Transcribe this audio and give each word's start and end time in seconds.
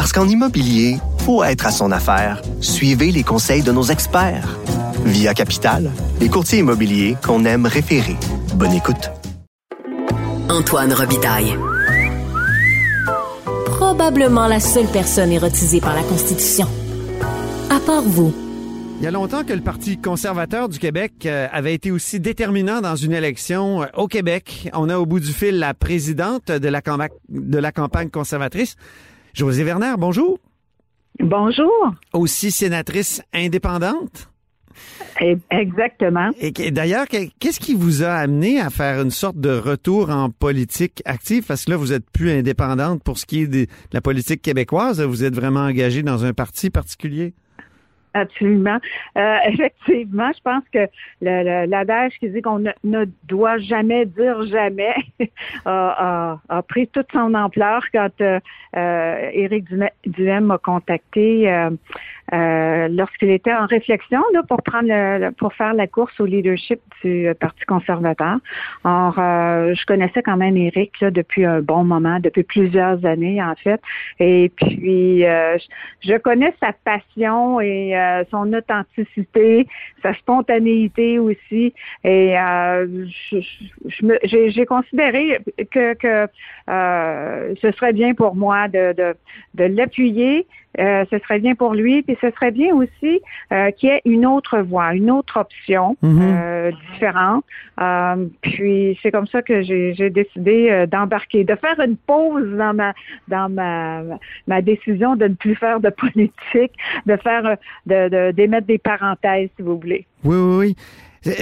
Parce 0.00 0.14
qu'en 0.14 0.26
immobilier, 0.26 0.96
faut 1.26 1.44
être 1.44 1.66
à 1.66 1.70
son 1.70 1.92
affaire. 1.92 2.40
Suivez 2.62 3.12
les 3.12 3.22
conseils 3.22 3.62
de 3.62 3.70
nos 3.70 3.82
experts. 3.82 4.58
Via 5.04 5.34
Capital, 5.34 5.90
les 6.20 6.30
courtiers 6.30 6.60
immobiliers 6.60 7.18
qu'on 7.22 7.44
aime 7.44 7.66
référer. 7.66 8.16
Bonne 8.54 8.72
écoute. 8.72 9.10
Antoine 10.48 10.94
Robitaille. 10.94 11.54
Probablement 13.66 14.48
la 14.48 14.58
seule 14.58 14.86
personne 14.86 15.32
érotisée 15.32 15.82
par 15.82 15.94
la 15.94 16.02
Constitution. 16.02 16.66
À 17.68 17.78
part 17.78 18.00
vous. 18.00 18.32
Il 19.00 19.04
y 19.04 19.06
a 19.06 19.10
longtemps 19.10 19.44
que 19.44 19.52
le 19.52 19.60
Parti 19.60 19.98
conservateur 19.98 20.70
du 20.70 20.78
Québec 20.78 21.12
euh, 21.26 21.46
avait 21.52 21.74
été 21.74 21.90
aussi 21.90 22.20
déterminant 22.20 22.80
dans 22.80 22.96
une 22.96 23.12
élection 23.12 23.82
euh, 23.82 23.86
au 23.98 24.08
Québec. 24.08 24.70
On 24.72 24.88
a 24.88 24.96
au 24.96 25.04
bout 25.04 25.20
du 25.20 25.32
fil 25.34 25.58
la 25.58 25.74
présidente 25.74 26.46
de 26.50 26.68
la, 26.68 26.80
de 27.28 27.58
la 27.58 27.72
campagne 27.72 28.08
conservatrice, 28.08 28.76
José 29.34 29.64
Werner. 29.64 29.94
Bonjour. 29.98 30.38
Bonjour. 31.18 31.94
Aussi 32.12 32.50
sénatrice 32.50 33.22
indépendante. 33.32 34.28
Exactement. 35.50 36.30
Et 36.38 36.70
d'ailleurs, 36.70 37.06
qu'est-ce 37.06 37.60
qui 37.60 37.74
vous 37.74 38.02
a 38.02 38.12
amené 38.12 38.58
à 38.58 38.70
faire 38.70 39.02
une 39.02 39.10
sorte 39.10 39.38
de 39.38 39.50
retour 39.50 40.08
en 40.08 40.30
politique 40.30 41.02
active? 41.04 41.44
Parce 41.46 41.66
que 41.66 41.72
là, 41.72 41.76
vous 41.76 41.92
êtes 41.92 42.08
plus 42.10 42.30
indépendante 42.30 43.02
pour 43.02 43.18
ce 43.18 43.26
qui 43.26 43.42
est 43.42 43.46
de 43.46 43.66
la 43.92 44.00
politique 44.00 44.40
québécoise. 44.40 45.02
Vous 45.02 45.24
êtes 45.24 45.34
vraiment 45.34 45.60
engagée 45.60 46.02
dans 46.02 46.24
un 46.24 46.32
parti 46.32 46.70
particulier? 46.70 47.34
Absolument. 48.14 48.78
Euh, 49.16 49.36
effectivement, 49.46 50.30
je 50.34 50.40
pense 50.42 50.64
que 50.72 50.88
l'adage 51.20 52.12
qui 52.18 52.28
dit 52.30 52.42
qu'on 52.42 52.58
ne, 52.58 53.04
doit 53.24 53.58
jamais 53.58 54.06
dire 54.06 54.42
jamais 54.46 54.94
a, 55.64 56.38
pris 56.68 56.88
toute 56.88 57.06
son 57.12 57.34
ampleur 57.34 57.82
quand 57.92 58.20
euh, 58.20 58.40
euh 58.76 59.30
Éric 59.32 59.66
Duhem 60.06 60.44
m'a 60.46 60.58
contacté 60.58 61.50
euh, 61.50 61.70
euh, 62.32 62.88
lorsqu'il 62.88 63.30
était 63.30 63.52
en 63.52 63.66
réflexion 63.66 64.22
là, 64.32 64.42
pour 64.48 64.62
prendre 64.62 64.88
le, 64.88 65.30
pour 65.30 65.52
faire 65.54 65.74
la 65.74 65.86
course 65.86 66.18
au 66.20 66.26
leadership 66.26 66.80
du 67.02 67.28
Parti 67.38 67.64
conservateur. 67.66 68.38
Or, 68.84 69.14
euh, 69.18 69.74
je 69.74 69.84
connaissais 69.86 70.22
quand 70.22 70.36
même 70.36 70.56
Éric 70.56 71.00
là, 71.00 71.10
depuis 71.10 71.44
un 71.44 71.60
bon 71.60 71.84
moment, 71.84 72.20
depuis 72.20 72.42
plusieurs 72.42 73.04
années 73.04 73.42
en 73.42 73.54
fait. 73.56 73.80
Et 74.18 74.50
puis, 74.56 75.24
euh, 75.24 75.58
je 76.00 76.16
connais 76.18 76.54
sa 76.60 76.72
passion 76.72 77.60
et 77.60 77.94
son 78.30 78.52
authenticité, 78.52 79.66
sa 80.02 80.14
spontanéité 80.14 81.18
aussi. 81.18 81.74
Et 82.04 82.34
j'ai 84.24 84.66
considéré 84.66 85.38
que, 85.70 85.94
que 85.94 86.28
ce 87.60 87.72
serait 87.72 87.92
bien 87.92 88.14
pour 88.14 88.34
moi 88.34 88.68
de, 88.68 88.92
de, 88.92 89.14
de 89.54 89.64
l'appuyer 89.64 90.46
euh, 90.78 91.04
ce 91.10 91.18
serait 91.18 91.40
bien 91.40 91.54
pour 91.54 91.74
lui, 91.74 92.02
puis 92.02 92.16
ce 92.20 92.30
serait 92.30 92.52
bien 92.52 92.74
aussi 92.74 93.20
euh, 93.52 93.70
qu'il 93.72 93.88
y 93.88 93.92
ait 93.92 94.02
une 94.04 94.24
autre 94.24 94.60
voie, 94.60 94.94
une 94.94 95.10
autre 95.10 95.40
option 95.40 95.96
mhm. 96.02 96.20
euh, 96.22 96.70
différente. 96.92 97.44
puis 98.40 98.98
c'est 99.02 99.10
comme 99.10 99.26
ça 99.26 99.42
que 99.42 99.62
j'ai 99.62 100.10
décidé 100.10 100.86
d'embarquer, 100.86 101.44
de 101.44 101.56
faire 101.56 101.80
une 101.80 101.96
pause 101.96 102.48
dans 102.56 102.74
ma 102.74 102.92
dans 103.28 103.48
ma, 103.48 104.02
ma 104.46 104.62
décision 104.62 105.16
de 105.16 105.26
ne 105.26 105.34
plus 105.34 105.56
faire 105.56 105.80
de 105.80 105.90
politique, 105.90 106.72
de 107.06 107.16
faire 107.16 107.56
de 107.86 108.30
d'émettre 108.32 108.66
des 108.66 108.78
parenthèses, 108.78 109.48
si 109.56 109.62
vous 109.62 109.78
voulez. 109.78 110.06
Oui, 110.24 110.36
oui, 110.36 110.56
oui. 110.58 110.76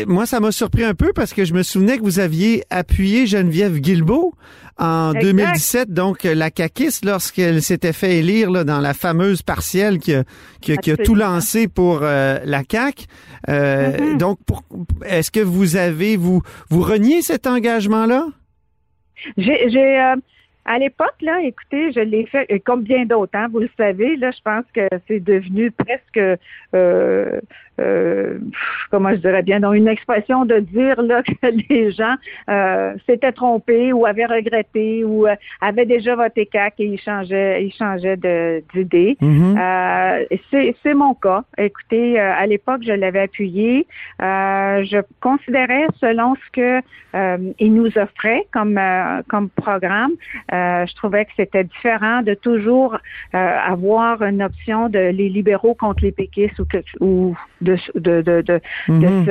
Moi, 0.06 0.26
ça 0.26 0.40
m'a 0.40 0.50
surpris 0.50 0.82
un 0.82 0.94
peu 0.94 1.12
parce 1.12 1.32
que 1.32 1.44
je 1.44 1.54
me 1.54 1.62
souvenais 1.62 1.98
que 1.98 2.02
vous 2.02 2.18
aviez 2.18 2.64
appuyé 2.68 3.26
Geneviève 3.26 3.78
Guilbeault 3.78 4.34
en 4.76 5.12
2017, 5.12 5.92
donc 5.92 6.24
la 6.24 6.50
CAQIS, 6.50 7.00
lorsqu'elle 7.04 7.62
s'était 7.62 7.92
fait 7.92 8.18
élire 8.18 8.50
là, 8.50 8.64
dans 8.64 8.80
la 8.80 8.94
fameuse 8.94 9.42
partielle 9.42 9.98
qui 9.98 10.14
a, 10.14 10.24
qui, 10.60 10.90
a 10.90 10.96
tout 10.96 11.14
lancé 11.14 11.68
pour 11.68 12.00
euh, 12.02 12.38
la 12.44 12.62
CAQ. 12.68 13.04
Euh, 13.48 13.90
mm-hmm. 13.90 14.16
Donc, 14.18 14.38
est-ce 15.06 15.30
que 15.30 15.40
vous 15.40 15.76
avez, 15.76 16.16
vous, 16.16 16.42
vous 16.70 16.82
reniez 16.82 17.22
cet 17.22 17.46
engagement-là? 17.46 18.26
J'ai... 19.36 20.00
Euh, 20.00 20.16
à 20.64 20.78
l'époque, 20.78 21.14
là, 21.22 21.40
écoutez, 21.44 21.92
je 21.92 22.00
l'ai 22.00 22.26
fait, 22.26 22.46
comme 22.60 22.82
bien 22.82 23.06
d'autres, 23.06 23.34
hein, 23.34 23.46
vous 23.50 23.60
le 23.60 23.70
savez, 23.78 24.16
là, 24.16 24.30
je 24.30 24.40
pense 24.44 24.66
que 24.74 24.86
c'est 25.08 25.18
devenu 25.18 25.70
presque 25.70 26.20
euh, 27.80 28.18
euh, 28.18 28.38
comment 28.90 29.10
je 29.10 29.16
dirais 29.16 29.42
bien, 29.42 29.60
dans 29.60 29.72
une 29.72 29.88
expression 29.88 30.44
de 30.44 30.58
dire 30.58 31.00
là 31.02 31.22
que 31.22 31.46
les 31.70 31.90
gens 31.92 32.14
euh, 32.48 32.94
s'étaient 33.06 33.32
trompés 33.32 33.92
ou 33.92 34.06
avaient 34.06 34.26
regretté 34.26 35.04
ou 35.04 35.26
euh, 35.26 35.34
avaient 35.60 35.86
déjà 35.86 36.14
voté 36.14 36.46
CAC 36.46 36.74
et 36.78 36.84
ils 36.84 37.00
changeaient, 37.00 37.64
ils 37.64 37.72
changeaient 37.72 38.16
d'idée. 38.74 39.16
Mm-hmm. 39.20 40.74
c'est 40.82 40.94
mon 40.94 41.14
cas. 41.14 41.44
Écoutez, 41.56 42.18
à 42.18 42.46
l'époque, 42.46 42.82
je 42.84 42.92
l'avais 42.92 43.20
appuyé. 43.20 43.86
je 44.20 45.00
considérais, 45.20 45.86
selon 46.00 46.34
ce 46.34 46.50
que 46.52 46.82
il 47.58 47.74
nous 47.74 47.96
offrait 47.98 48.46
comme 48.52 48.80
comme 49.28 49.48
programme, 49.50 50.12
je 50.50 50.94
trouvais 50.96 51.24
que 51.24 51.32
c'était 51.36 51.64
différent 51.64 52.22
de 52.22 52.34
toujours 52.34 52.98
avoir 53.32 54.22
une 54.22 54.42
option 54.42 54.88
de 54.88 54.98
les 54.98 55.28
libéraux 55.28 55.74
contre 55.74 56.02
les 56.04 56.12
péquistes 56.12 56.58
ou, 56.58 56.66
ou 57.00 57.36
de, 57.94 58.22
de, 58.22 58.40
de, 58.42 58.60
mhm. 58.88 59.26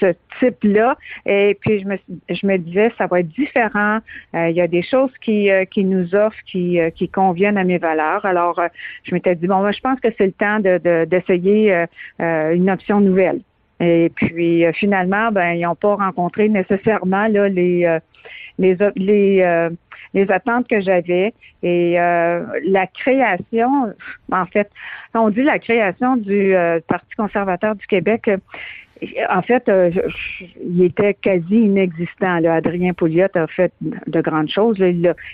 ce, 0.00 0.14
type-là. 0.38 0.96
Et 1.26 1.56
puis, 1.60 1.80
je 1.80 1.86
me, 1.86 1.96
je 2.28 2.46
me 2.46 2.56
disais, 2.58 2.92
ça 2.96 3.06
va 3.06 3.20
être 3.20 3.28
différent. 3.28 3.98
Euh, 4.34 4.48
il 4.48 4.56
y 4.56 4.60
a 4.60 4.68
des 4.68 4.82
choses 4.82 5.10
qui, 5.20 5.50
euh, 5.50 5.64
qui 5.64 5.84
nous 5.84 6.14
offrent, 6.14 6.42
qui, 6.46 6.80
euh, 6.80 6.90
qui 6.90 7.08
conviennent 7.08 7.58
à 7.58 7.64
mes 7.64 7.78
valeurs. 7.78 8.24
Alors, 8.24 8.60
je 9.04 9.14
m'étais 9.14 9.34
dit, 9.34 9.46
bon, 9.46 9.70
je 9.70 9.80
pense 9.80 10.00
que 10.00 10.08
c'est 10.16 10.26
le 10.26 10.32
temps 10.32 10.60
d'essayer 10.60 11.86
une 12.18 12.70
option 12.70 13.00
nouvelle. 13.00 13.40
Et 13.80 14.10
puis, 14.14 14.64
finalement, 14.74 15.30
ben, 15.30 15.52
ils 15.52 15.62
n'ont 15.62 15.74
pas 15.74 15.94
rencontré 15.94 16.48
nécessairement 16.48 17.28
là, 17.28 17.48
les, 17.48 17.98
les, 18.58 18.76
les 18.96 19.70
les 20.14 20.30
attentes 20.30 20.68
que 20.68 20.80
j'avais 20.80 21.32
et 21.62 22.00
euh, 22.00 22.44
la 22.64 22.86
création, 22.86 23.92
en 24.32 24.46
fait, 24.46 24.70
on 25.14 25.30
dit 25.30 25.42
la 25.42 25.58
création 25.58 26.16
du 26.16 26.54
euh, 26.54 26.80
Parti 26.86 27.14
conservateur 27.16 27.74
du 27.74 27.86
Québec. 27.86 28.28
Euh, 28.28 28.36
en 29.30 29.42
fait, 29.42 29.70
il 30.60 30.82
était 30.82 31.14
quasi 31.14 31.54
inexistant. 31.54 32.40
Là. 32.40 32.54
Adrien 32.54 32.94
Pouliot 32.94 33.28
a 33.34 33.46
fait 33.46 33.72
de 33.80 34.20
grandes 34.20 34.50
choses. 34.50 34.76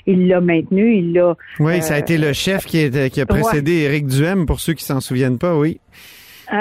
Il 0.06 0.28
l'a 0.28 0.41
maintenu. 0.43 0.97
Il 0.97 1.15
l'a. 1.15 1.34
Oui, 1.61 1.81
ça 1.81 1.94
a 1.94 1.99
été 1.99 2.19
le 2.19 2.34
chef 2.34 2.66
qui, 2.66 2.91
qui 2.91 3.21
a 3.22 3.26
précédé 3.26 3.84
Éric 3.84 4.06
Duhem, 4.06 4.44
pour 4.44 4.61
ceux 4.61 4.75
qui 4.75 4.84
s'en 4.84 5.00
souviennent 5.00 5.38
pas, 5.38 5.56
oui. 5.56 5.81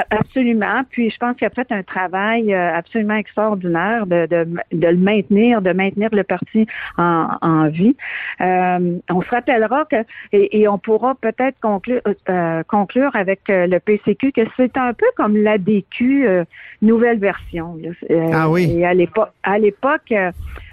Absolument. 0.09 0.81
Puis 0.89 1.09
je 1.11 1.17
pense 1.17 1.35
qu'il 1.35 1.45
a 1.45 1.49
fait 1.51 1.71
un 1.71 1.83
travail 1.83 2.53
euh, 2.53 2.75
absolument 2.75 3.15
extraordinaire 3.15 4.07
de, 4.07 4.25
de, 4.25 4.47
de 4.71 4.87
le 4.87 4.97
maintenir, 4.97 5.61
de 5.61 5.71
maintenir 5.71 6.09
le 6.11 6.23
parti 6.23 6.65
en, 6.97 7.27
en 7.41 7.67
vie. 7.69 7.95
Euh, 8.41 8.97
on 9.09 9.21
se 9.21 9.29
rappellera 9.29 9.85
que 9.85 9.97
et, 10.31 10.61
et 10.61 10.67
on 10.67 10.77
pourra 10.77 11.15
peut-être 11.15 11.59
conclure, 11.61 12.01
euh, 12.29 12.63
conclure 12.63 13.15
avec 13.15 13.41
le 13.47 13.77
PCQ 13.79 14.31
que 14.31 14.41
c'est 14.57 14.75
un 14.77 14.93
peu 14.93 15.05
comme 15.15 15.37
l'ADQ 15.37 16.27
nouvelle 16.81 17.19
version. 17.19 17.77
ah 18.31 18.49
oui. 18.49 18.71
Et 18.75 18.85
à 18.85 18.93
l'époque, 18.93 19.31
à 19.43 19.59
l'époque 19.59 20.13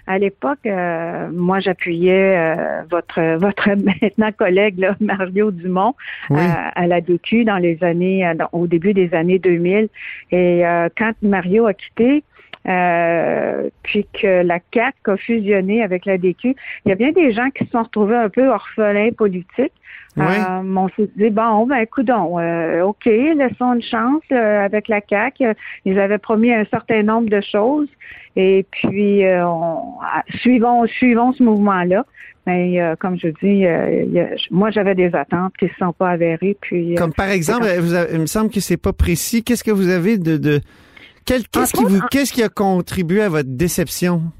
à 0.07 0.19
l'époque, 0.19 0.61
euh, 0.67 1.29
moi, 1.33 1.61
j'appuyais 1.61 2.37
euh, 2.37 2.83
votre 2.91 3.37
votre 3.37 3.69
maintenant 3.85 4.33
collègue 4.33 4.79
là, 4.79 4.97
Mario 5.01 5.51
Dumont 5.51 5.95
euh, 6.31 6.37
à 6.37 6.87
la 6.87 7.01
DQ 7.01 7.45
dans 7.45 7.59
les 7.59 7.83
années, 7.83 8.31
au 8.53 8.67
début 8.67 8.95
des 8.95 9.15
années 9.15 9.39
2000. 9.39 9.89
Et 10.33 10.63
quand 10.97 11.13
Mario 11.23 11.67
a 11.67 11.75
quitté, 11.75 12.25
euh, 12.69 13.69
puis 13.83 14.07
que 14.21 14.43
la 14.43 14.61
CAC 14.61 14.95
a 15.07 15.17
fusionné 15.17 15.83
avec 15.83 16.05
la 16.07 16.19
DQ, 16.19 16.55
il 16.85 16.89
y 16.89 16.93
a 16.93 16.95
bien 16.95 17.13
des 17.13 17.33
gens 17.33 17.49
qui 17.51 17.65
se 17.65 17.71
sont 17.71 17.83
retrouvés 17.83 18.17
un 18.17 18.29
peu 18.29 18.49
orphelins 18.49 19.11
politiques. 19.13 19.73
Oui. 20.17 20.25
Euh, 20.27 20.63
on 20.77 20.89
s'est 20.89 21.09
dit, 21.17 21.31
bon, 21.31 21.67
ben, 21.67 21.87
coudons, 21.87 22.39
euh, 22.39 22.83
OK, 22.83 23.05
laissons 23.07 23.75
une 23.75 23.83
chance 23.83 24.23
euh, 24.33 24.65
avec 24.65 24.89
la 24.89 25.01
CAC. 25.01 25.43
Ils 25.85 25.99
avaient 26.01 26.19
promis 26.19 26.53
un 26.53 26.65
certain 26.67 27.03
nombre 27.03 27.31
de 27.31 27.41
choses. 27.41 27.89
Et 28.37 28.67
puis, 28.71 29.25
euh, 29.25 29.47
on, 29.47 29.95
ah, 30.03 30.23
suivons, 30.41 30.85
suivons 30.87 31.33
ce 31.33 31.43
mouvement-là. 31.43 32.05
Mais 32.47 32.81
comme 32.99 33.19
je 33.21 33.29
dis, 33.43 33.65
euh, 33.67 34.05
a- 34.21 34.35
moi, 34.51 34.71
j'avais 34.71 34.95
des 34.97 35.15
attentes 35.15 35.53
qui 35.59 35.67
ne 35.67 35.71
se 35.71 35.77
sont 35.77 35.93
pas 35.93 36.09
avérées. 36.11 36.57
Puis, 36.61 36.95
Comme 36.97 37.13
par 37.13 37.29
exemple, 37.29 37.67
vous 37.79 37.95
avez- 37.95 38.15
il 38.15 38.21
me 38.21 38.27
semble 38.27 38.51
que 38.51 38.61
c'est 38.61 38.79
pas 38.81 38.93
précis. 38.95 39.45
Qu'est-ce 39.45 39.63
que 39.63 39.71
vous 39.71 39.89
avez 39.91 40.19
de, 40.19 40.37
de 40.39 40.61
qu'est-ce 41.25 41.73
qui 41.73 41.85
vous, 41.85 42.01
qu'est-ce 42.11 42.33
qui 42.33 42.43
a 42.43 42.49
contribué 42.49 43.23
à 43.23 43.29
votre 43.29 43.49
déception? 43.51 44.33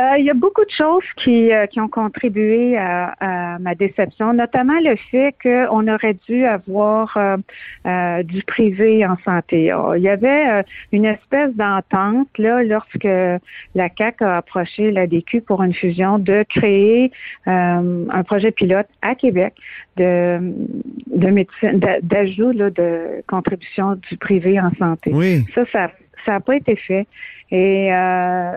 Euh, 0.00 0.16
il 0.18 0.24
y 0.26 0.30
a 0.30 0.34
beaucoup 0.34 0.64
de 0.64 0.70
choses 0.70 1.02
qui, 1.16 1.52
euh, 1.52 1.66
qui 1.66 1.80
ont 1.80 1.88
contribué 1.88 2.76
à, 2.76 3.14
à 3.18 3.58
ma 3.58 3.74
déception, 3.74 4.32
notamment 4.32 4.78
le 4.80 4.94
fait 5.10 5.34
qu'on 5.42 5.88
aurait 5.88 6.16
dû 6.28 6.44
avoir 6.44 7.16
euh, 7.16 8.22
du 8.22 8.42
privé 8.44 9.04
en 9.04 9.16
santé. 9.24 9.72
Ah, 9.72 9.94
Il 9.96 10.02
y 10.02 10.08
avait 10.08 10.62
une 10.92 11.04
espèce 11.04 11.52
d'entente 11.56 12.28
là 12.38 12.62
lorsque 12.62 13.08
la 13.74 13.88
CAC 13.88 14.22
a 14.22 14.36
approché 14.36 14.92
la 14.92 15.08
DQ 15.08 15.40
pour 15.40 15.64
une 15.64 15.74
fusion 15.74 16.18
de 16.20 16.44
créer 16.48 17.10
euh, 17.48 18.04
un 18.08 18.22
projet 18.22 18.52
pilote 18.52 18.86
à 19.02 19.16
Québec 19.16 19.54
de, 19.96 20.38
de 21.14 21.26
médecine, 21.28 21.80
d'a- 21.80 22.00
d'ajout 22.02 22.52
là, 22.52 22.70
de 22.70 23.24
contribution 23.26 23.96
du 24.08 24.16
privé 24.16 24.60
en 24.60 24.70
santé. 24.78 25.10
Oui. 25.12 25.44
Ça, 25.56 25.62
ça 25.72 25.90
ça 26.26 26.32
n'a 26.32 26.40
pas 26.40 26.56
été 26.56 26.74
fait. 26.76 27.06
Et 27.50 27.92
euh, 27.92 28.52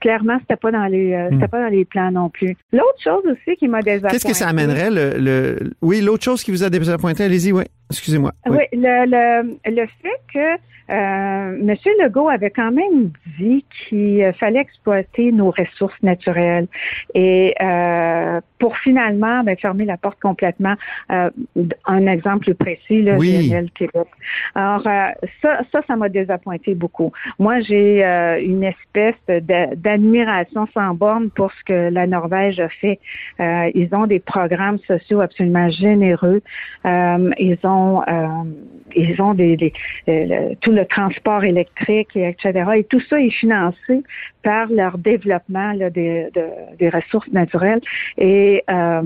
clairement, 0.00 0.38
c'était 0.40 0.56
pas 0.56 0.70
dans 0.70 0.86
les 0.86 1.14
euh, 1.14 1.30
c'était 1.32 1.48
pas 1.48 1.62
dans 1.62 1.68
les 1.68 1.84
plans 1.84 2.12
non 2.12 2.28
plus. 2.30 2.56
L'autre 2.72 3.02
chose 3.02 3.24
aussi 3.26 3.56
qui 3.56 3.66
m'a 3.68 3.82
désappointé. 3.82 4.06
Hmm. 4.06 4.18
Qu'est-ce 4.18 4.26
que 4.26 4.34
ça 4.36 4.48
amènerait 4.48 4.90
le, 4.90 5.18
le 5.18 5.70
oui, 5.82 6.00
l'autre 6.00 6.22
chose 6.24 6.44
qui 6.44 6.50
vous 6.50 6.62
a 6.62 6.70
désappointé, 6.70 7.24
allez-y, 7.24 7.52
oui. 7.52 7.64
Excusez-moi. 7.90 8.32
Oui, 8.46 8.64
le, 8.72 9.06
le, 9.06 9.56
le 9.64 9.86
fait 10.02 10.20
que 10.32 10.60
euh, 10.90 11.68
M. 11.70 11.74
Legault 12.02 12.28
avait 12.28 12.50
quand 12.50 12.70
même 12.70 13.10
dit 13.38 13.64
qu'il 13.88 14.22
euh, 14.22 14.32
fallait 14.34 14.60
exploiter 14.60 15.32
nos 15.32 15.50
ressources 15.50 16.00
naturelles 16.02 16.66
et 17.14 17.54
euh, 17.62 18.40
pour 18.58 18.76
finalement 18.78 19.42
ben, 19.42 19.56
fermer 19.56 19.84
la 19.86 19.96
porte 19.96 20.18
complètement. 20.20 20.74
Euh, 21.10 21.30
un 21.86 22.06
exemple 22.06 22.44
plus 22.44 22.54
précis, 22.54 23.02
le 23.02 23.16
Oui. 23.16 23.52
Québec. 23.74 24.06
Alors 24.54 24.86
euh, 24.86 25.08
ça, 25.42 25.60
ça, 25.72 25.80
ça 25.86 25.96
m'a 25.96 26.08
désappointé 26.08 26.74
beaucoup. 26.74 27.12
Moi, 27.38 27.60
j'ai 27.60 27.87
euh, 27.88 28.40
une 28.40 28.64
espèce 28.64 29.16
d'admiration 29.76 30.66
sans 30.74 30.94
borne 30.94 31.30
pour 31.30 31.50
ce 31.52 31.64
que 31.64 31.90
la 31.90 32.06
Norvège 32.06 32.60
a 32.60 32.68
fait. 32.68 32.98
Euh, 33.40 33.70
ils 33.74 33.88
ont 33.94 34.06
des 34.06 34.20
programmes 34.20 34.78
sociaux 34.86 35.20
absolument 35.20 35.70
généreux. 35.70 36.42
Euh, 36.86 37.30
ils 37.38 37.58
ont 37.64 38.02
ils 38.96 39.20
ont 39.20 39.34
des, 39.34 39.72
tout 40.60 40.72
le 40.72 40.84
transport 40.86 41.44
électrique, 41.44 42.08
et 42.16 42.28
etc. 42.28 42.70
Et 42.76 42.84
tout 42.84 43.00
ça 43.00 43.20
est 43.20 43.30
financé 43.30 44.02
par 44.48 44.66
leur 44.80 44.94
développement 45.12 45.72
là, 45.80 45.90
des, 45.90 46.14
de- 46.38 46.76
des 46.80 46.88
ressources 46.98 47.30
naturelles 47.40 47.82
et 48.16 48.64
euh, 48.70 49.02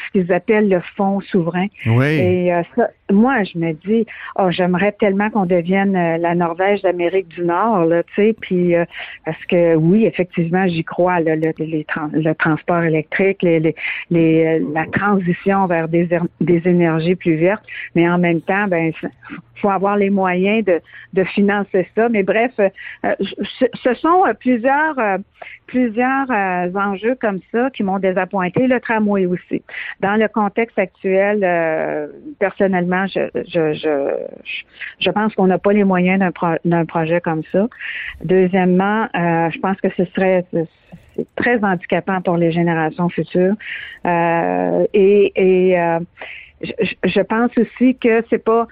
ce 0.00 0.06
qu'ils 0.12 0.32
appellent 0.32 0.70
le 0.78 0.80
fonds 0.96 1.20
souverain. 1.32 1.66
Oui. 1.98 2.06
Et 2.06 2.54
euh, 2.54 2.62
ça, 2.74 2.84
moi, 3.10 3.36
je 3.48 3.58
me 3.58 3.70
dis, 3.86 4.02
oh, 4.40 4.48
j'aimerais 4.56 4.92
tellement 4.92 5.28
qu'on 5.32 5.44
devienne 5.58 5.94
euh, 5.94 6.16
la 6.26 6.34
Norvège 6.34 6.80
d'Amérique 6.80 7.28
du 7.36 7.42
Nord, 7.44 7.84
là, 7.84 8.02
tu 8.02 8.14
sais, 8.16 8.30
puis 8.44 8.74
euh, 8.74 8.84
parce 9.26 9.44
que 9.50 9.74
oui, 9.74 10.06
effectivement, 10.06 10.66
j'y 10.66 10.84
crois, 10.94 11.20
là, 11.20 11.36
le, 11.36 11.50
les 11.58 11.84
le 12.28 12.32
transport 12.44 12.82
électrique, 12.82 13.42
les, 13.42 13.60
les, 13.60 13.74
les, 14.10 14.32
euh, 14.46 14.66
la 14.72 14.86
transition 14.86 15.66
vers 15.66 15.88
des, 15.88 16.06
er- 16.10 16.30
des 16.40 16.62
énergies 16.74 17.16
plus 17.16 17.36
vertes, 17.36 17.64
mais 17.94 18.08
en 18.08 18.18
même 18.26 18.40
temps, 18.40 18.66
ben, 18.68 18.92
faut 19.60 19.70
avoir 19.70 19.96
les 19.96 20.10
moyens 20.10 20.64
de, 20.64 20.76
de 21.18 21.24
financer 21.36 21.86
ça. 21.94 22.08
Mais 22.08 22.22
bref, 22.22 22.52
euh, 22.58 22.68
ce 23.84 23.94
sont 23.94 24.20
euh, 24.26 24.34
plusieurs 24.58 24.98
euh, 24.98 25.18
plusieurs 25.66 26.30
euh, 26.30 26.70
enjeux 26.74 27.16
comme 27.20 27.40
ça 27.50 27.70
qui 27.70 27.82
m'ont 27.82 27.98
désappointé, 27.98 28.66
le 28.66 28.78
tramway 28.80 29.26
aussi. 29.26 29.62
Dans 30.00 30.14
le 30.16 30.28
contexte 30.28 30.78
actuel, 30.78 31.40
euh, 31.42 32.06
personnellement, 32.38 33.06
je, 33.06 33.20
je, 33.48 33.72
je, 33.74 34.10
je 35.00 35.10
pense 35.10 35.34
qu'on 35.34 35.46
n'a 35.46 35.58
pas 35.58 35.72
les 35.72 35.84
moyens 35.84 36.20
d'un, 36.20 36.30
pro- 36.32 36.58
d'un 36.64 36.84
projet 36.84 37.20
comme 37.20 37.42
ça. 37.50 37.66
Deuxièmement, 38.24 39.04
euh, 39.16 39.50
je 39.50 39.58
pense 39.58 39.80
que 39.80 39.88
ce 39.96 40.04
serait 40.14 40.44
c'est 41.16 41.26
très 41.36 41.62
handicapant 41.64 42.20
pour 42.20 42.36
les 42.36 42.52
générations 42.52 43.08
futures. 43.08 43.54
Euh, 44.06 44.86
et 44.92 45.32
et 45.36 45.76
je- 46.62 46.94
je 47.04 47.20
pense 47.20 47.50
aussi 47.58 47.96
que 47.96 48.22
c'est 48.30 48.44
pas 48.44 48.66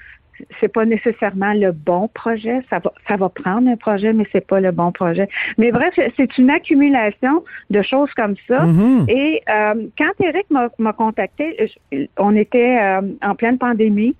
c'est 0.60 0.72
pas 0.72 0.84
nécessairement 0.84 1.52
le 1.54 1.72
bon 1.72 2.08
projet. 2.08 2.60
Ça 2.70 2.78
va, 2.78 2.92
ça 3.08 3.16
va 3.16 3.28
prendre 3.28 3.68
un 3.68 3.76
projet, 3.76 4.12
mais 4.12 4.24
c'est 4.32 4.46
pas 4.46 4.60
le 4.60 4.70
bon 4.70 4.92
projet. 4.92 5.28
Mais 5.58 5.70
bref, 5.72 5.94
c'est 6.16 6.38
une 6.38 6.50
accumulation 6.50 7.44
de 7.70 7.82
choses 7.82 8.10
comme 8.14 8.34
ça. 8.48 8.64
Mhm. 8.64 9.06
Et 9.08 9.42
euh, 9.48 9.74
quand 9.98 10.12
Eric 10.24 10.46
m'a 10.50 10.68
m'a 10.78 10.92
contacté, 10.92 11.70
je- 11.92 12.06
on 12.18 12.34
était 12.36 12.78
euh, 12.80 13.00
en 13.22 13.34
pleine 13.34 13.58
pandémie. 13.58 14.14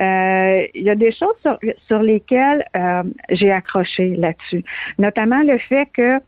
Euh, 0.00 0.66
Il 0.74 0.82
y 0.82 0.90
a 0.90 0.94
des 0.94 1.12
choses 1.12 1.36
sur, 1.42 1.58
sur 1.86 2.00
lesquelles 2.02 2.64
euh, 2.76 3.02
j'ai 3.30 3.50
accroché 3.50 4.16
là-dessus, 4.16 4.64
notamment 4.98 5.42
le 5.42 5.58
fait 5.58 5.86
que 5.92 6.18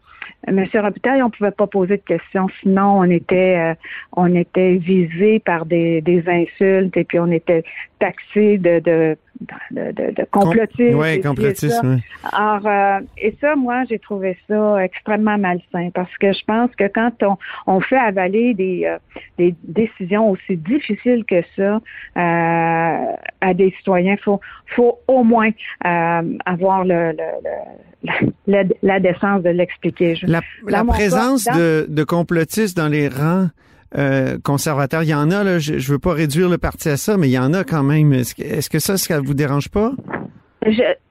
M. 0.46 0.64
Robitaille, 0.74 1.22
on 1.22 1.30
pouvait 1.30 1.50
pas 1.50 1.66
poser 1.66 1.96
de 1.98 2.02
questions, 2.02 2.48
sinon 2.60 3.00
on 3.00 3.04
était 3.04 3.56
euh, 3.58 3.74
on 4.16 4.34
était 4.34 4.74
visé 4.76 5.38
par 5.38 5.66
des, 5.66 6.00
des 6.00 6.24
insultes 6.28 6.96
et 6.96 7.04
puis 7.04 7.18
on 7.18 7.30
était 7.30 7.62
taxé 7.98 8.56
de 8.58 8.78
de, 8.80 9.16
de, 9.70 9.92
de, 9.92 10.10
de 10.14 10.26
complotisme. 10.30 10.98
Oui, 11.16 11.20
oui. 11.82 12.00
Alors, 12.32 12.66
euh, 12.66 13.00
et 13.18 13.34
ça, 13.40 13.56
moi, 13.56 13.84
j'ai 13.88 13.98
trouvé 13.98 14.36
ça 14.48 14.82
extrêmement 14.84 15.38
malsain 15.38 15.90
parce 15.94 16.14
que 16.18 16.32
je 16.32 16.44
pense 16.44 16.70
que 16.76 16.84
quand 16.88 17.12
on, 17.22 17.36
on 17.66 17.80
fait 17.80 17.96
avaler 17.98 18.54
des, 18.54 18.84
euh, 18.86 18.98
des 19.38 19.54
décisions 19.64 20.30
aussi 20.30 20.56
difficiles 20.56 21.24
que 21.26 21.42
ça 21.56 21.80
euh, 22.16 23.12
à 23.40 23.54
des 23.54 23.70
citoyens, 23.78 24.16
faut, 24.22 24.40
faut 24.74 24.98
au 25.08 25.22
moins 25.24 25.50
euh, 25.86 26.22
avoir 26.46 26.84
le, 26.84 27.12
le, 27.12 27.16
le- 27.44 27.50
la, 28.46 28.62
la 28.82 28.98
décence 28.98 29.42
de 29.42 29.50
l'expliquer. 29.50 30.14
Je- 30.22 30.26
La, 30.26 30.42
présence 30.84 31.44
cas, 31.44 31.52
dans- 31.52 31.58
de, 31.58 31.86
de 31.88 32.04
complotistes 32.04 32.76
dans 32.76 32.88
les 32.88 33.08
rangs 33.08 33.48
euh, 33.98 34.38
conservateurs, 34.42 35.02
il 35.02 35.08
y 35.08 35.14
en 35.14 35.30
a, 35.30 35.42
là, 35.42 35.58
je, 35.58 35.78
je 35.78 35.92
veux 35.92 35.98
pas 35.98 36.12
réduire 36.12 36.48
le 36.48 36.58
parti 36.58 36.88
à 36.88 36.96
ça, 36.96 37.16
mais 37.16 37.28
il 37.28 37.32
y 37.32 37.38
en 37.38 37.52
a 37.52 37.64
quand 37.64 37.82
même. 37.82 38.12
Est-ce 38.12 38.34
que, 38.36 38.68
que 38.68 38.78
ça, 38.78 38.96
ça 38.96 39.20
vous 39.20 39.34
dérange 39.34 39.68
pas? 39.68 39.92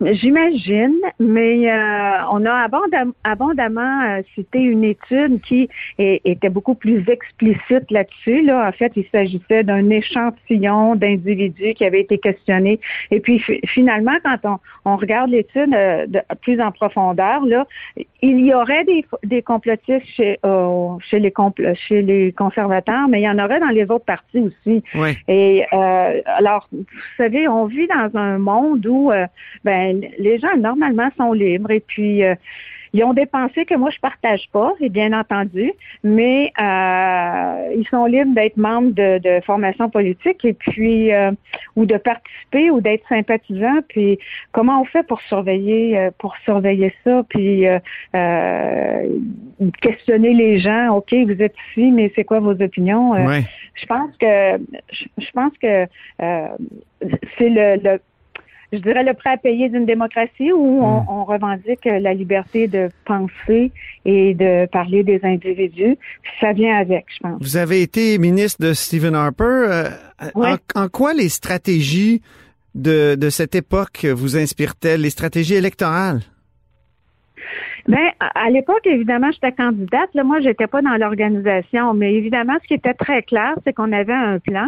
J'imagine, 0.02 0.96
mais 1.20 1.72
euh, 1.72 2.18
on 2.32 2.46
a 2.46 2.68
abondam- 2.68 3.14
abondamment 3.24 4.02
euh, 4.04 4.22
cité 4.36 4.60
une 4.60 4.84
étude 4.84 5.42
qui 5.42 5.70
est- 5.98 6.22
était 6.24 6.50
beaucoup 6.50 6.76
plus 6.76 7.04
explicite 7.10 7.90
là-dessus. 7.90 8.44
Là. 8.44 8.68
En 8.68 8.72
fait, 8.72 8.92
il 8.96 9.06
s'agissait 9.12 9.64
d'un 9.64 9.90
échantillon 9.90 10.96
d'individus 10.96 11.74
qui 11.74 11.84
avaient 11.86 12.02
été 12.02 12.18
questionnés. 12.20 12.80
Et 13.12 13.20
puis 13.20 13.40
fi- 13.40 13.60
finalement, 13.66 14.16
quand 14.24 14.38
on, 14.86 14.92
on 14.92 14.98
regarde 14.98 15.32
l'étude 15.32 15.74
euh, 15.74 16.06
plus 16.42 16.62
en 16.62 16.72
profondeur, 16.72 17.46
là, 17.46 17.66
il 18.22 18.46
y 18.46 18.54
aurait 18.54 18.84
des, 18.86 19.04
des 19.24 19.42
complotistes 19.42 20.06
chez, 20.16 20.38
euh, 20.46 20.90
chez, 21.10 21.20
les 21.20 21.32
compl- 21.32 21.76
chez 21.76 22.02
les 22.02 22.32
conservateurs, 22.34 23.08
mais 23.08 23.22
il 23.22 23.24
y 23.24 23.30
en 23.30 23.40
aurait 23.44 23.60
dans 23.60 23.70
les 23.70 23.84
autres 23.84 24.06
partis 24.06 24.40
aussi. 24.40 24.84
Oui. 24.96 25.18
Et 25.28 25.66
euh, 25.74 26.22
alors, 26.26 26.68
vous 26.72 26.86
savez, 27.18 27.48
on 27.48 27.66
vit 27.66 27.88
dans 27.88 28.10
un 28.18 28.38
monde 28.38 28.86
où 28.86 29.12
euh, 29.12 29.26
ben 29.64 30.02
les 30.18 30.40
gens 30.40 30.56
normalement 30.58 31.10
sont 31.18 31.34
libres 31.34 31.72
et 31.72 31.80
puis 31.80 32.24
euh, 32.24 32.36
ils 32.94 33.04
ont 33.04 33.14
des 33.14 33.26
pensées 33.26 33.66
que 33.66 33.76
moi 33.76 33.90
je 33.92 34.00
partage 34.00 34.50
pas, 34.52 34.74
et 34.80 34.90
bien 34.90 35.14
entendu, 35.14 35.72
mais 36.04 36.52
euh, 36.60 37.74
ils 37.78 37.88
sont 37.90 38.06
libres 38.06 38.34
d'être 38.34 38.58
membres 38.58 38.92
de, 38.92 39.20
de 39.20 39.42
formations 39.46 39.90
politiques 39.90 40.44
et 40.44 40.54
puis 40.54 41.14
euh, 41.14 41.32
ou 41.76 41.86
de 41.86 41.98
participer 41.98 42.72
ou 42.72 42.82
d'être 42.82 43.08
sympathisants. 43.08 43.82
Puis 43.90 44.18
comment 44.52 44.82
on 44.82 44.86
fait 44.86 45.04
pour 45.04 45.22
surveiller 45.22 46.10
pour 46.18 46.36
surveiller 46.46 46.94
ça? 47.04 47.24
Puis 47.30 47.68
euh, 47.68 47.80
questionner 49.82 50.34
les 50.34 50.60
gens. 50.60 50.96
Ok, 50.96 51.14
vous 51.14 51.42
êtes 51.42 51.56
ici, 51.72 51.92
mais 51.92 52.12
c'est 52.16 52.24
quoi 52.24 52.40
vos 52.40 52.60
opinions? 52.60 53.12
Ouais. 53.12 53.44
je 53.76 53.86
pense 53.86 54.16
que 54.18 54.60
je, 54.92 55.32
pense 55.34 55.54
que 55.60 55.86
c'est 57.38 57.50
le, 57.50 57.80
le 57.84 58.00
je 58.72 58.78
dirais 58.80 59.04
le 59.04 59.14
prêt 59.14 59.32
à 59.32 59.38
payer 59.38 59.70
d'une 59.70 59.86
démocratie 59.86 60.52
où 60.52 60.82
on, 60.84 61.04
on 61.08 61.24
revendique 61.26 61.86
la 61.86 62.14
liberté 62.14 62.68
de 62.68 62.90
penser 63.06 63.72
et 64.06 64.34
de 64.36 64.68
parler 64.68 65.04
des 65.04 65.20
individus. 65.24 65.98
Ça 66.40 66.54
vient 66.54 66.78
avec, 66.78 67.06
je 67.14 67.20
pense. 67.22 67.42
Vous 67.42 67.58
avez 67.58 67.82
été 67.82 68.18
ministre 68.18 68.64
de 68.64 68.74
Stephen 68.74 69.16
Harper. 69.16 69.44
euh, 69.44 69.90
Ouais. 70.36 70.56
en, 70.76 70.84
en 70.84 70.88
quoi 70.90 71.14
les 71.14 71.30
stratégies 71.30 72.22
de, 72.76 73.16
de 73.16 73.30
cette 73.30 73.56
époque 73.56 74.06
vous 74.06 74.38
inspirent-elles, 74.38 75.02
les 75.02 75.10
stratégies 75.10 75.56
électorales? 75.56 76.22
Ben, 77.90 78.12
à 78.20 78.50
l'époque, 78.52 78.86
évidemment, 78.86 79.32
j'étais 79.32 79.52
candidate. 79.52 80.10
Là, 80.14 80.24
moi, 80.24 80.40
j'étais 80.42 80.68
pas 80.68 80.82
dans 80.82 80.96
l'organisation, 80.96 81.96
mais 81.96 82.14
évidemment, 82.14 82.54
ce 82.62 82.68
qui 82.68 82.76
était 82.76 82.94
très 82.94 83.24
clair, 83.24 83.56
c'est 83.66 83.74
qu'on 83.74 83.92
avait 83.92 84.14
un 84.14 84.38
plan, 84.38 84.68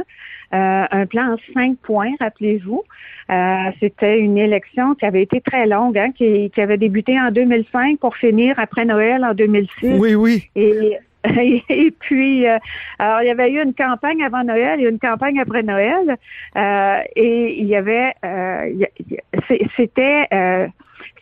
euh, 0.53 0.85
un 0.89 1.05
plan 1.05 1.33
en 1.33 1.37
cinq 1.53 1.77
points, 1.83 2.11
rappelez-vous. 2.19 2.83
Euh, 3.29 3.55
c'était 3.79 4.19
une 4.19 4.39
élection 4.39 4.95
qui 4.95 5.05
avait 5.05 5.21
été 5.21 5.39
très 5.39 5.67
longue, 5.67 5.99
hein, 5.99 6.11
qui, 6.17 6.49
qui, 6.49 6.61
avait 6.61 6.77
débuté 6.77 7.19
en 7.21 7.29
2005 7.29 7.99
pour 7.99 8.17
finir 8.17 8.55
après 8.57 8.85
Noël 8.85 9.23
en 9.23 9.35
2006. 9.35 9.99
Oui, 9.99 10.15
oui. 10.15 10.49
Et 10.55 10.97
et 11.69 11.91
puis, 11.99 12.47
euh, 12.47 12.57
alors 12.97 13.21
il 13.21 13.27
y 13.27 13.29
avait 13.29 13.51
eu 13.51 13.61
une 13.61 13.73
campagne 13.73 14.23
avant 14.23 14.43
Noël 14.43 14.81
et 14.81 14.89
une 14.89 14.99
campagne 14.99 15.39
après 15.39 15.61
Noël, 15.61 16.17
euh, 16.55 16.99
et 17.15 17.59
il 17.59 17.67
y 17.67 17.75
avait, 17.75 18.13
euh, 18.25 18.73
c'était 19.77 20.27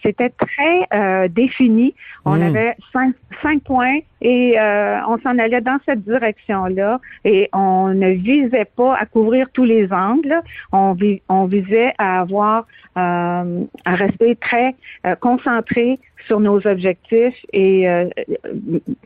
c'était 0.03 0.29
très 0.29 0.87
euh, 0.93 1.27
défini. 1.27 1.93
On 2.25 2.37
hmm. 2.37 2.41
avait 2.41 2.75
cinq, 2.93 3.15
cinq 3.41 3.63
points 3.63 3.99
et 4.21 4.59
euh, 4.59 4.99
on 5.07 5.17
s'en 5.19 5.37
allait 5.37 5.61
dans 5.61 5.79
cette 5.85 6.03
direction-là 6.03 6.99
et 7.25 7.49
on 7.53 7.89
ne 7.89 8.09
visait 8.09 8.69
pas 8.75 8.95
à 8.95 9.05
couvrir 9.05 9.47
tous 9.53 9.65
les 9.65 9.91
angles. 9.91 10.41
On, 10.71 10.95
on 11.29 11.45
visait 11.45 11.93
à 11.97 12.21
avoir, 12.21 12.67
euh, 12.97 13.63
à 13.85 13.95
rester 13.95 14.35
très 14.35 14.75
concentré 15.21 15.99
sur 16.27 16.39
nos 16.39 16.65
objectifs 16.67 17.35
et 17.53 17.87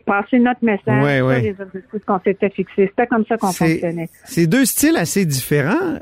passer 0.05 0.39
notre 0.39 0.65
message 0.65 1.17
sur 1.17 1.29
les 1.29 1.55
objectifs 1.59 2.05
qu'on 2.05 2.19
s'était 2.19 2.49
fixés. 2.49 2.87
C'était 2.87 3.07
comme 3.07 3.25
ça 3.27 3.37
qu'on 3.37 3.51
fonctionnait. 3.51 4.09
C'est 4.25 4.47
deux 4.47 4.65
styles 4.65 4.97
assez 4.97 5.25
différents. 5.25 5.99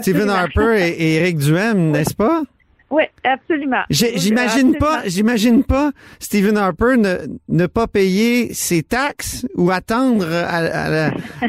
Stephen 0.00 0.30
Harper 0.30 0.76
et, 0.78 0.90
et 0.90 1.14
Eric 1.16 1.38
Duhem, 1.38 1.90
n'est-ce 1.90 2.14
pas? 2.14 2.42
Oui, 2.92 3.04
absolument. 3.24 3.84
J'imagine 3.88 4.76
pas, 4.76 5.00
j'imagine 5.06 5.64
pas 5.64 5.92
Stephen 6.18 6.58
Harper 6.58 6.98
ne, 6.98 7.16
ne 7.48 7.64
pas 7.64 7.86
payer 7.86 8.52
ses 8.52 8.82
taxes 8.82 9.46
ou 9.56 9.70
attendre 9.70 10.26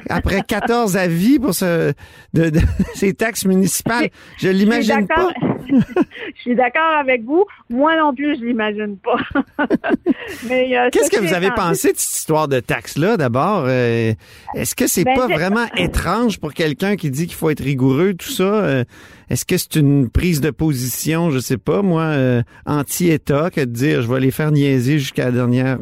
après 0.09 0.41
14 0.47 0.95
avis 0.95 1.39
pour 1.39 1.53
ce, 1.53 1.91
de, 2.33 2.49
ses 2.95 3.13
taxes 3.13 3.43
municipales. 3.45 4.09
Je 4.37 4.47
l'imagine 4.47 5.05
pas. 5.05 5.33
je 5.67 6.41
suis 6.41 6.55
d'accord 6.55 6.95
avec 6.97 7.25
vous. 7.25 7.43
Moi 7.69 7.97
non 7.97 8.15
plus, 8.15 8.39
je 8.39 8.45
l'imagine 8.45 8.95
pas. 8.97 9.17
Euh, 10.49 10.89
Qu'est-ce 10.91 11.09
que 11.09 11.19
vous 11.19 11.33
avez 11.33 11.51
pensé 11.51 11.91
de 11.91 11.97
cette 11.97 12.15
histoire 12.15 12.47
de 12.47 12.61
taxes-là, 12.61 13.17
d'abord? 13.17 13.65
Euh, 13.67 14.13
est-ce 14.55 14.75
que 14.75 14.87
c'est 14.87 15.03
ben, 15.03 15.15
pas 15.15 15.27
vraiment 15.27 15.65
étrange 15.75 16.39
pour 16.39 16.53
quelqu'un 16.53 16.95
qui 16.95 17.11
dit 17.11 17.27
qu'il 17.27 17.35
faut 17.35 17.49
être 17.49 17.63
rigoureux, 17.63 18.13
tout 18.13 18.29
ça? 18.29 18.83
Euh, 19.29 19.33
est-ce 19.33 19.45
que 19.45 19.57
c'est 19.57 19.75
une 19.75 20.09
prise 20.09 20.41
de 20.41 20.51
position, 20.51 21.31
je 21.31 21.39
sais 21.39 21.57
pas, 21.57 21.81
moi, 21.81 22.15
anti-État, 22.65 23.49
que 23.49 23.61
de 23.61 23.65
dire 23.65 24.01
je 24.01 24.11
vais 24.11 24.19
les 24.19 24.31
faire 24.31 24.51
niaiser 24.51 24.99
jusqu'à 24.99 25.25
la 25.25 25.31
dernière... 25.31 25.79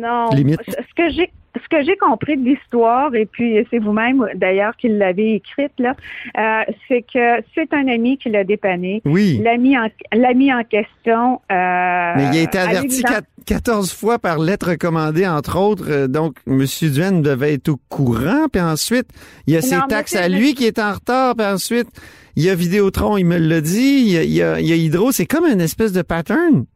non. 0.00 0.30
Limite? 0.30 0.60
Ce 0.66 0.94
que 0.96 1.10
j'ai 1.10 1.30
ce 1.62 1.68
que 1.68 1.84
j'ai 1.84 1.96
compris 1.96 2.36
de 2.36 2.44
l'histoire, 2.44 3.14
et 3.14 3.26
puis 3.26 3.66
c'est 3.70 3.78
vous-même 3.78 4.26
d'ailleurs 4.34 4.76
qui 4.76 4.88
l'avez 4.88 5.34
écrite, 5.34 5.72
là, 5.78 5.94
euh, 6.38 6.72
c'est 6.86 7.02
que 7.02 7.42
c'est 7.54 7.72
un 7.72 7.88
ami 7.88 8.18
qui 8.18 8.30
l'a 8.30 8.44
dépanné. 8.44 9.02
Oui. 9.04 9.40
L'ami 9.42 9.76
en, 9.78 9.88
l'ami 10.12 10.52
en 10.52 10.64
question. 10.64 11.40
Euh, 11.50 12.12
Mais 12.16 12.28
il 12.32 12.38
a 12.38 12.42
été 12.42 12.58
averti 12.58 13.02
14 13.46 13.92
fois 13.92 14.18
par 14.18 14.38
lettre 14.38 14.70
recommandée, 14.70 15.26
entre 15.26 15.58
autres. 15.58 15.90
Euh, 15.90 16.06
donc, 16.06 16.36
M. 16.46 16.64
Duane 16.82 17.22
devait 17.22 17.54
être 17.54 17.70
au 17.70 17.78
courant. 17.88 18.46
Puis 18.52 18.60
ensuite, 18.60 19.08
il 19.46 19.54
y 19.54 19.56
a 19.56 19.62
ses 19.62 19.78
taxes 19.88 20.16
à 20.16 20.28
lui 20.28 20.54
qui 20.54 20.66
est 20.66 20.78
en 20.78 20.92
retard. 20.92 21.34
Puis 21.34 21.46
ensuite, 21.46 21.88
il 22.36 22.44
y 22.44 22.50
a 22.50 22.54
Vidéotron, 22.54 23.16
il 23.16 23.24
me 23.24 23.38
l'a 23.38 23.60
dit. 23.60 24.02
Il 24.06 24.12
y 24.12 24.18
a, 24.18 24.22
il 24.22 24.32
y 24.32 24.42
a, 24.42 24.60
il 24.60 24.66
y 24.66 24.72
a 24.72 24.76
Hydro. 24.76 25.12
C'est 25.12 25.26
comme 25.26 25.46
une 25.46 25.60
espèce 25.60 25.92
de 25.92 26.02
pattern. 26.02 26.66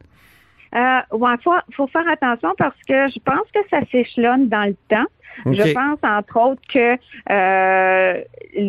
Euh, 0.74 1.00
ouais, 1.16 1.34
faut, 1.42 1.52
faut 1.74 1.86
faire 1.86 2.08
attention 2.08 2.52
parce 2.58 2.76
que 2.88 3.08
je 3.08 3.18
pense 3.24 3.46
que 3.54 3.60
ça 3.70 3.80
s'échelonne 3.90 4.48
dans 4.48 4.64
le 4.64 4.76
temps. 4.88 5.06
Je 5.46 5.72
pense, 5.72 5.98
entre 6.02 6.50
autres, 6.50 6.60
que 6.68 6.98
euh, 7.30 8.20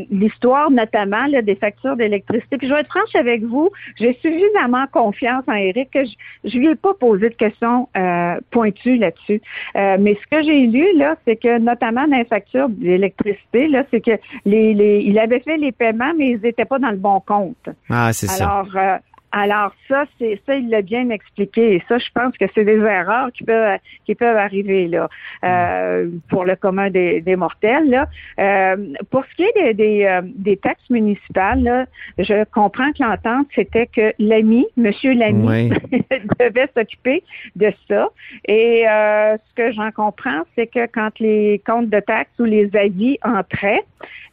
l'histoire, 0.09 0.71
notamment 0.71 1.25
là, 1.27 1.41
des 1.41 1.55
factures 1.55 1.95
d'électricité. 1.95 2.57
Puis 2.57 2.67
je 2.67 2.73
vais 2.73 2.79
être 2.79 2.89
franche 2.89 3.15
avec 3.15 3.43
vous, 3.43 3.69
j'ai 3.97 4.17
suffisamment 4.21 4.85
confiance 4.91 5.43
en 5.47 5.53
Eric 5.53 5.91
que 5.91 6.05
je 6.45 6.57
ne 6.57 6.63
lui 6.63 6.69
ai 6.69 6.75
pas 6.75 6.93
posé 6.93 7.29
de 7.29 7.35
questions 7.35 7.89
euh, 7.97 8.39
pointues 8.51 8.97
là-dessus. 8.97 9.41
Euh, 9.75 9.97
mais 9.99 10.17
ce 10.23 10.35
que 10.35 10.43
j'ai 10.43 10.67
lu, 10.67 10.85
là, 10.97 11.15
c'est 11.25 11.35
que 11.35 11.59
notamment 11.59 12.07
dans 12.07 12.17
les 12.17 12.25
factures 12.25 12.69
d'électricité, 12.69 13.67
là, 13.67 13.83
c'est 13.91 14.01
que 14.01 14.17
les, 14.45 14.73
les, 14.73 15.01
il 15.01 15.19
avait 15.19 15.41
fait 15.41 15.57
les 15.57 15.71
paiements, 15.71 16.13
mais 16.17 16.29
ils 16.29 16.41
n'étaient 16.41 16.65
pas 16.65 16.79
dans 16.79 16.91
le 16.91 16.97
bon 16.97 17.19
compte. 17.19 17.69
Ah, 17.89 18.13
c'est 18.13 18.27
ça. 18.27 18.45
Alors, 18.45 18.99
alors 19.35 19.71
ça, 19.87 20.05
c'est 20.19 20.39
ça, 20.45 20.55
il 20.55 20.69
l'a 20.69 20.83
bien 20.83 21.09
expliqué. 21.09 21.73
Et 21.73 21.83
ça, 21.89 21.97
je 21.97 22.07
pense 22.13 22.37
que 22.37 22.45
c'est 22.53 22.63
des 22.63 22.77
erreurs 22.77 23.31
qui 23.33 23.43
peuvent 23.43 23.79
qui 24.05 24.13
peuvent 24.13 24.37
arriver 24.37 24.87
là 24.87 25.09
euh, 25.43 26.07
pour 26.29 26.45
le 26.45 26.55
commun 26.55 26.91
des, 26.91 27.19
des 27.19 27.35
mortels. 27.35 27.89
Là. 27.89 28.07
Euh, 28.39 28.93
pour 29.09 29.25
ce 29.25 29.35
qui 29.35 29.43
est 29.43 29.53
des, 29.55 29.73
des, 29.73 30.05
euh, 30.05 30.21
des 30.23 30.57
taxes 30.57 30.87
municipales, 30.91 31.63
là, 31.63 31.85
je 32.19 32.43
comprends 32.51 32.91
que 32.91 33.01
l'entente, 33.01 33.47
c'était 33.55 33.87
que 33.87 34.13
l'ami, 34.19 34.67
Monsieur 34.77 35.13
l'ami, 35.13 35.69
devait 36.39 36.69
s'occuper 36.77 37.23
de 37.55 37.73
ça. 37.89 38.09
Et 38.47 38.87
euh, 38.87 39.35
ce 39.49 39.55
que 39.55 39.71
j'en 39.71 39.89
comprends, 39.91 40.43
c'est 40.55 40.67
que 40.67 40.85
quand 40.85 41.09
les 41.19 41.59
comptes 41.65 41.89
de 41.89 41.99
taxes 41.99 42.37
ou 42.39 42.43
les 42.43 42.69
avis 42.75 43.17
entraient, 43.23 43.83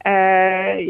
euh, 0.06 0.80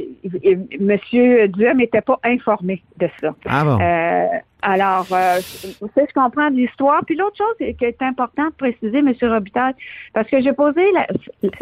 Monsieur 0.78 1.48
Duhem 1.48 1.78
n'était 1.78 2.00
pas 2.00 2.18
informé 2.24 2.82
de 2.98 3.08
ça. 3.20 3.34
Ah 3.46 3.64
bon? 3.64 3.78
Euh, 4.00 4.26
alors, 4.62 5.07
euh, 5.12 5.40
c'est 5.40 6.07
je 6.09 6.14
comprends 6.14 6.50
de 6.50 6.57
l'histoire. 6.57 7.02
Puis 7.07 7.16
l'autre 7.16 7.37
chose 7.37 7.75
qui 7.78 7.85
est 7.85 8.02
importante 8.02 8.50
de 8.50 8.57
préciser, 8.57 8.99
M. 8.99 9.12
Robitaille, 9.23 9.75
parce 10.12 10.28
que 10.28 10.40
j'ai 10.40 10.52
posé, 10.52 10.83
la, 10.92 11.07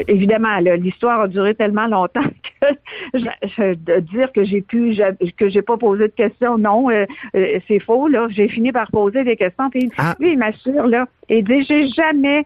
évidemment, 0.08 0.58
l'histoire 0.58 1.20
a 1.20 1.28
duré 1.28 1.54
tellement 1.54 1.86
longtemps 1.86 2.22
que 2.60 2.66
je, 3.14 3.74
de 3.74 4.00
dire 4.00 4.32
que 4.32 4.44
j'ai 4.44 4.62
pu, 4.62 4.96
que 5.36 5.48
j'ai 5.48 5.62
pas 5.62 5.76
posé 5.76 6.04
de 6.08 6.12
questions, 6.12 6.58
non, 6.58 6.90
euh, 6.90 7.06
euh, 7.36 7.60
c'est 7.68 7.80
faux. 7.80 8.08
Là, 8.08 8.26
j'ai 8.30 8.48
fini 8.48 8.72
par 8.72 8.90
poser 8.90 9.24
des 9.24 9.36
questions. 9.36 9.70
Puis 9.70 9.90
ah. 9.98 10.14
lui, 10.18 10.32
il 10.32 10.38
m'assure 10.38 10.86
là, 10.86 11.06
et 11.28 11.42
dit, 11.42 11.62
j'ai 11.64 11.88
jamais 11.88 12.44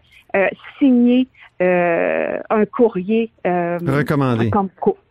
signé 0.77 1.27
un 1.59 2.65
courrier 2.71 3.31
recommandé. 3.45 4.49
Comme, 4.49 4.69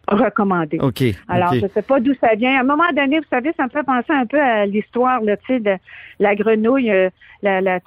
recommandé. 0.09 0.79
OK. 0.81 1.03
Alors, 1.29 1.55
je 1.55 1.61
ne 1.61 1.69
sais 1.69 1.83
pas 1.83 2.01
d'où 2.01 2.15
ça 2.21 2.35
vient. 2.35 2.57
À 2.57 2.61
un 2.61 2.65
moment 2.65 2.91
donné, 2.95 3.19
vous 3.19 3.27
savez, 3.31 3.53
ça 3.57 3.65
me 3.65 3.71
fait 3.71 3.83
penser 3.83 4.13
un 4.13 4.27
peu 4.27 4.41
à 4.41 4.67
l'histoire, 4.67 5.21
tu 5.21 5.37
sais, 5.47 5.61
de 5.61 5.77
la 6.19 6.35
grenouille. 6.35 6.91
Euh, 6.91 7.11
la, 7.43 7.61
la, 7.61 7.81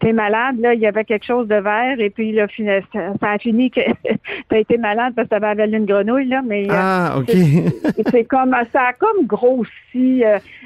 t'es 0.00 0.12
malade, 0.12 0.60
là, 0.60 0.74
il 0.74 0.80
y 0.80 0.86
avait 0.86 1.04
quelque 1.04 1.24
chose 1.24 1.48
de 1.48 1.54
vert, 1.54 1.98
et 1.98 2.10
puis 2.10 2.32
là, 2.32 2.46
ça, 2.92 3.30
a 3.30 3.38
fini 3.38 3.70
que 3.70 3.80
t'as 4.50 4.58
été 4.58 4.76
malade 4.76 5.14
parce 5.16 5.28
que 5.28 5.30
t'avais 5.30 5.46
avalé 5.46 5.78
une 5.78 5.86
grenouille, 5.86 6.28
là, 6.28 6.42
mais 6.44 6.64
euh, 6.64 6.74
ah, 6.74 7.14
ok. 7.16 7.30
c'est, 8.10 8.24
comme 8.24 8.54
ça 8.70 8.82
a 8.88 8.92
comme 8.92 9.26
grossi 9.26 10.22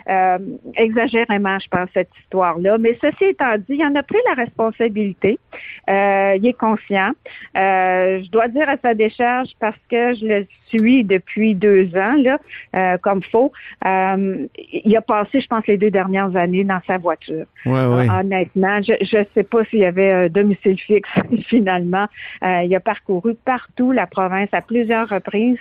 euh, 0.08 0.38
exagérément, 0.74 1.56
je 1.60 1.68
pense, 1.68 1.88
cette 1.94 2.10
histoire-là. 2.24 2.78
Mais 2.78 2.98
ceci 3.00 3.26
étant 3.26 3.56
dit, 3.58 3.76
il 3.78 3.84
en 3.84 3.94
a 3.94 4.02
pris 4.02 4.18
la 4.26 4.42
responsabilité. 4.42 5.38
il 5.86 6.44
est 6.44 6.58
conscient. 6.58 7.12
je 7.54 8.28
dois 8.30 8.48
dire 8.48 8.68
à 8.68 8.76
sa 8.82 8.94
décharge 8.94 9.50
parce 9.60 9.78
que 9.88 10.14
je 10.14 10.26
le 10.26 10.46
suis 10.66 10.91
depuis 11.02 11.54
deux 11.54 11.88
ans, 11.96 12.14
là, 12.22 12.38
euh, 12.76 12.98
comme 12.98 13.22
faux. 13.22 13.52
Euh, 13.84 14.46
il 14.72 14.96
a 14.96 15.00
passé, 15.00 15.40
je 15.40 15.46
pense, 15.46 15.66
les 15.66 15.78
deux 15.78 15.90
dernières 15.90 16.36
années 16.36 16.64
dans 16.64 16.80
sa 16.86 16.98
voiture. 16.98 17.46
Ouais, 17.66 17.86
ouais. 17.86 18.08
honnêtement, 18.08 18.80
je 18.82 19.18
ne 19.18 19.24
sais 19.34 19.42
pas 19.42 19.64
s'il 19.66 19.80
y 19.80 19.84
avait 19.84 20.12
un 20.12 20.28
domicile 20.28 20.78
fixe 20.78 21.08
finalement. 21.48 22.06
Euh, 22.44 22.62
il 22.64 22.74
a 22.74 22.80
parcouru 22.80 23.34
partout 23.34 23.92
la 23.92 24.06
province 24.06 24.48
à 24.52 24.60
plusieurs 24.60 25.08
reprises 25.08 25.58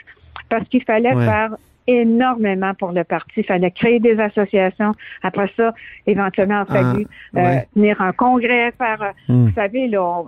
parce 0.50 0.68
qu'il 0.68 0.84
fallait 0.84 1.14
faire 1.14 1.56
énormément 1.88 2.74
pour 2.74 2.92
le 2.92 3.04
parti. 3.04 3.32
Il 3.38 3.46
fallait 3.46 3.72
créer 3.72 4.00
des 4.00 4.20
associations. 4.20 4.94
Après 5.24 5.52
ça, 5.58 5.74
éventuellement, 6.06 6.64
il 6.70 6.76
a 6.78 6.82
fallu 6.82 7.08
ah, 7.36 7.40
euh, 7.40 7.60
tenir 7.74 8.02
un 8.02 8.12
congrès, 8.12 8.72
faire, 8.78 9.02
euh, 9.02 9.34
hmm. 9.34 9.48
vous 9.48 9.54
savez, 9.54 9.88
là, 9.88 10.24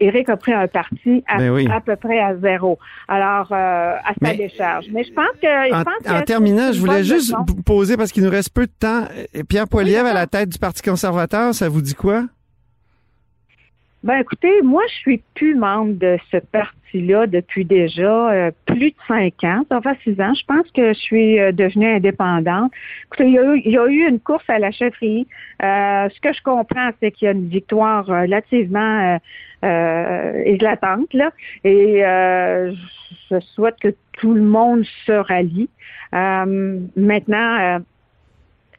Éric 0.00 0.28
a 0.28 0.36
pris 0.36 0.52
un 0.52 0.68
parti 0.68 1.24
ben 1.38 1.70
à, 1.70 1.80
peu 1.80 1.96
près 1.96 2.20
à 2.20 2.36
zéro. 2.36 2.78
Alors, 3.08 3.48
euh, 3.52 3.94
à 3.96 4.12
sa 4.22 4.34
décharge. 4.34 4.86
Mais 4.92 5.04
je 5.04 5.12
pense 5.12 5.26
que... 5.42 6.18
en, 6.18 6.22
terminant, 6.22 6.72
je 6.72 6.80
voulais 6.80 7.04
juste 7.04 7.34
poser, 7.64 7.96
parce 7.96 8.12
qu'il 8.12 8.24
nous 8.24 8.30
reste 8.30 8.52
peu 8.52 8.66
de 8.66 8.72
temps, 8.78 9.04
Pierre 9.48 9.68
Poilievre 9.68 10.06
à 10.06 10.14
la 10.14 10.26
tête 10.26 10.48
du 10.48 10.58
Parti 10.58 10.82
conservateur, 10.82 11.54
ça 11.54 11.68
vous 11.68 11.82
dit 11.82 11.94
quoi? 11.94 12.24
Ben 14.04 14.18
écoutez, 14.20 14.62
moi 14.62 14.82
je 14.88 14.94
suis 14.94 15.22
plus 15.34 15.56
membre 15.56 15.94
de 15.94 16.18
ce 16.30 16.36
parti-là 16.88 17.26
depuis 17.26 17.64
déjà 17.64 18.30
euh, 18.30 18.50
plus 18.66 18.90
de 18.90 18.96
cinq 19.06 19.44
ans, 19.44 19.62
ça 19.68 19.80
fait 19.80 19.98
six 20.04 20.20
ans. 20.20 20.34
Je 20.34 20.44
pense 20.46 20.70
que 20.74 20.92
je 20.92 20.98
suis 20.98 21.38
euh, 21.38 21.52
devenue 21.52 21.86
indépendante. 21.86 22.72
Écoutez, 23.06 23.28
il 23.28 23.34
y, 23.34 23.38
a 23.38 23.54
eu, 23.54 23.62
il 23.64 23.72
y, 23.72 23.78
a 23.78 23.86
eu, 23.86 24.08
une 24.08 24.20
course 24.20 24.48
à 24.48 24.58
la 24.58 24.70
chefferie. 24.70 25.26
Euh, 25.62 26.08
ce 26.08 26.20
que 26.20 26.32
je 26.32 26.42
comprends, 26.42 26.90
c'est 27.00 27.10
qu'il 27.10 27.26
y 27.26 27.28
a 27.28 27.32
une 27.32 27.48
victoire 27.48 28.06
relativement 28.06 29.18
éclatante 29.60 31.12
là, 31.12 31.32
et 31.64 32.00
je 33.28 33.40
souhaite 33.40 33.74
que 33.80 33.88
tout 34.12 34.32
le 34.32 34.42
monde 34.42 34.84
se 35.04 35.12
rallie. 35.12 35.68
maintenant 36.12 37.80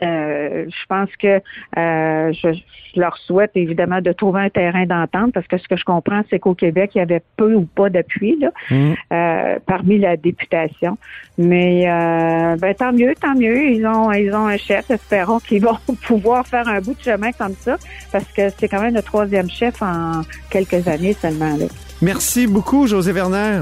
Euh, 0.01 0.65
je 0.67 0.85
pense 0.87 1.09
que 1.17 1.41
euh, 1.77 2.33
je, 2.33 2.49
leur 2.95 3.17
souhaite 3.17 3.51
évidemment 3.55 4.01
de 4.01 4.11
trouver 4.11 4.41
un 4.41 4.49
terrain 4.49 4.85
d'entente 4.85 5.33
parce 5.33 5.45
que 5.47 5.57
ce 5.57 5.67
que 5.67 5.75
je 5.75 5.83
comprends, 5.83 6.21
c'est 6.29 6.39
qu'au 6.39 6.55
Québec, 6.55 6.91
il 6.95 6.99
y 6.99 7.01
avait 7.01 7.21
peu 7.37 7.53
ou 7.53 7.65
pas 7.65 7.89
d'appui 7.89 8.39
là, 8.39 8.51
mmh. 8.71 8.93
euh, 9.13 9.59
parmi 9.65 9.99
la 9.99 10.17
députation. 10.17 10.97
Mais 11.37 11.85
ben, 11.85 12.73
tant 12.73 12.91
mieux, 12.91 13.13
tant 13.19 13.35
mieux. 13.35 13.69
Ils 13.71 13.85
ont 13.85 14.11
ils 14.11 14.33
ont 14.33 14.47
un 14.47 14.57
chef. 14.57 14.89
Espérons 14.89 15.39
qu'ils 15.39 15.63
vont 15.63 15.77
pouvoir 16.07 16.47
faire 16.47 16.67
un 16.67 16.81
bout 16.81 16.95
de 16.95 17.01
chemin 17.01 17.31
comme 17.31 17.53
ça 17.53 17.77
parce 18.11 18.31
que 18.31 18.49
c'est 18.49 18.67
quand 18.67 18.81
même 18.81 18.95
le 18.95 19.03
troisième 19.03 19.49
chef 19.49 19.81
en 19.81 20.21
quelques 20.49 20.87
années 20.87 21.13
seulement. 21.13 21.55
Là. 21.57 21.65
Merci 22.01 22.47
beaucoup, 22.47 22.87
José 22.87 23.11
Werner. 23.11 23.61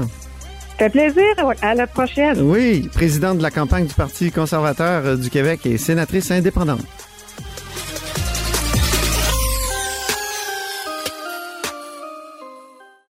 Fait 0.78 0.90
plaisir. 0.90 1.24
À 1.60 1.74
la 1.74 1.86
prochaine. 1.86 2.40
Oui, 2.40 2.88
présidente 2.94 3.38
de 3.38 3.42
la 3.42 3.50
campagne 3.50 3.86
du 3.86 3.94
Parti 3.94 4.30
conservateur 4.30 5.18
du 5.18 5.28
Québec 5.28 5.66
et 5.66 5.76
sénatrice 5.76 6.30
indépendante. 6.30 7.07